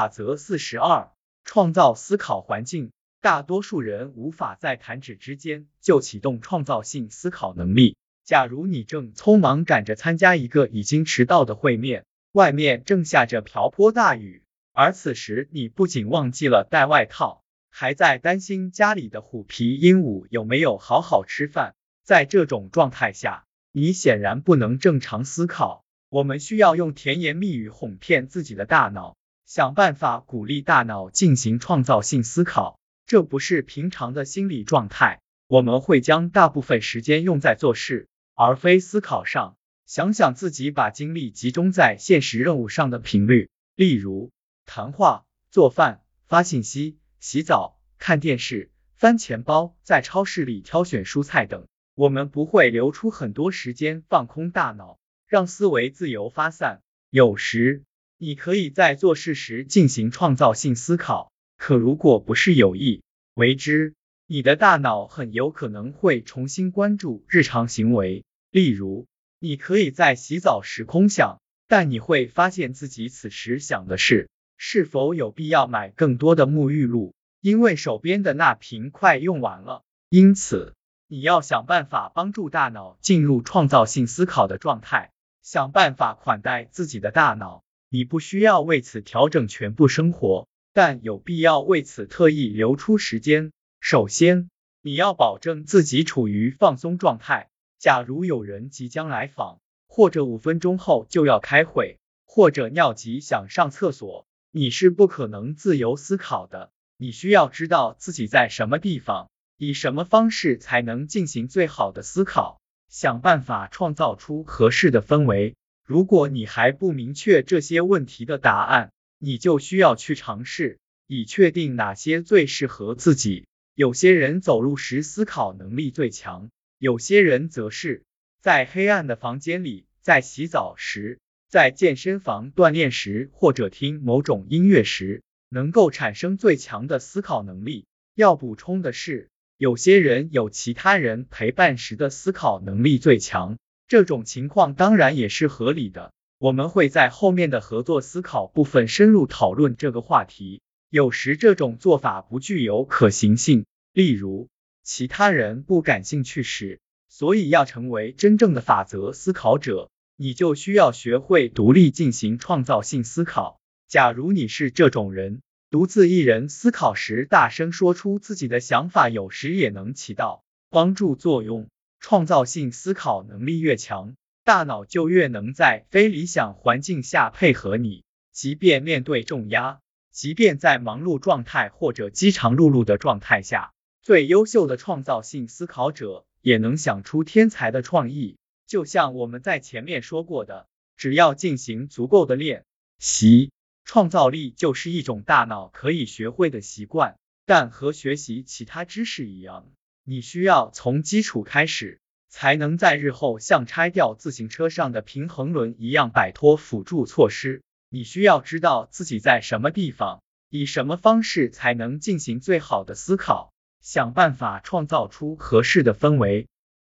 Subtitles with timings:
[0.00, 1.10] 法则四十二：
[1.44, 2.90] 创造思考环境。
[3.20, 7.98] 大多数人无法在弹指之间就启动创造性思考能力。
[8.24, 14.42] 假如你正匆忙赶着参加一个已经迟到的会面，外面正下着瓢泼大雨，
[14.72, 21.74] 而此时你不仅忘记了带外套，还在担心家里的虎皮鹦鹉有没有好好吃饭。
[22.02, 25.84] 在这种状态下，你显然不能正常思考。
[26.08, 29.18] 我们需要用甜言蜜语哄骗自己的大脑，
[29.50, 32.78] 想办法鼓励大脑进行创造性思考。
[33.04, 35.20] 这不是平常的心理状态。
[35.48, 39.56] 我们会将大部分时间用在做事，而非思考上。
[39.86, 44.30] 想想自己把精力集中在现实任务上的频率，例如
[44.66, 51.66] 谈话、做饭、发信息、洗澡、看电视、翻钱包、在超市里挑选蔬菜等。
[51.96, 56.82] 我们不会留出很多时间放空大脑，让思维自由发散。
[57.10, 57.82] 有时，
[58.22, 61.32] 你可以在做事时进行创造性思考。
[61.56, 63.02] 可如果不是有意
[63.32, 63.94] 为之，
[64.26, 68.26] 你的大脑很有可能会重新关注日常行为。
[68.50, 69.06] 例如，
[69.38, 79.82] 你可以在洗澡时空想，但你会发现自己此时想的是是否有必要买更多的沐浴露，因为手边的那瓶快用完了。
[80.10, 80.74] 因此，
[81.08, 85.10] 你要想办法帮助大脑进入创造性思考的状态，
[85.42, 87.64] 想办法款待自己的大脑。
[87.90, 90.48] 你不需要为此调整全部生活。
[90.72, 93.50] 但有必要为此特意留出时间。
[93.80, 94.50] 首先，
[94.82, 97.50] 你要保证自己处于放松状态。
[97.80, 106.70] 假如有人即将来访，或者五分钟后就要开会，或者尿急想上厕所，你是不可能自由思考的。
[106.96, 115.56] 你需要知道自己在什么地方，以什么方式才能进行最好的思考，想办法创造出合适的氛围。
[115.90, 123.48] 如果你还不明确这些问题的答案，你就需要去尝试，以确定哪些最适合自己。
[123.74, 128.04] 有些人走路时思考能力最强，有些人则是
[128.40, 131.18] 在黑暗的房间里，在洗澡时，
[131.48, 137.84] 在健身房锻炼时，或者听某种音乐时，能够产生最强的思考能力。
[138.14, 143.58] 要补充的是，有些人有其他人陪伴时的思考能力最强，
[143.90, 146.12] 这种情况当然也是合理的。
[146.38, 150.62] 我们会在后面的合作思考部分深入讨论这个话题。
[150.90, 154.48] 有时这种做法不具有可行性，例如
[154.84, 156.78] 其他人不感兴趣时。
[157.08, 163.58] 所以要成为真正的法则思考者，你就需要学会独立进行创造性思考。
[163.88, 171.66] 假如你是这种人，独自一人思考时，大声说出自己的想法，有时也能起到帮助作用。
[172.00, 174.14] 创造性思考能力越强。
[174.42, 179.80] 大脑就越能在非理想环境下配合你，即便面对重压，
[180.10, 183.72] 即便在忙碌状态或者饥肠辘辘的状态下，
[184.02, 188.38] 最优秀的创造性思考者也能想出天才的创意。
[188.66, 192.64] 就像我们在前面说过的，只要进行足够的练
[192.98, 193.52] 习，
[193.84, 197.16] 创造力就是一种大脑可以学会的习惯。
[197.46, 199.66] 但和学习其他知识一样，
[200.10, 202.00] 你需要从基础开始。
[202.32, 207.62] 才能在日后像拆掉自行车上的平衡轮一样摆脱辅助措施。
[207.88, 216.48] 你需要知道自己在什么地方，以什么方式才能进行最好的思考，想办法创造出合适的氛围。